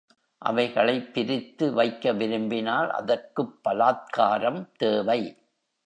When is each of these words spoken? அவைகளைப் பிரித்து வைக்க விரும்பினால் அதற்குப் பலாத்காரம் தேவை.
அவைகளைப் 0.41 1.13
பிரித்து 1.13 1.73
வைக்க 1.73 2.11
விரும்பினால் 2.13 2.89
அதற்குப் 2.91 3.59
பலாத்காரம் 3.69 4.69
தேவை. 4.77 5.21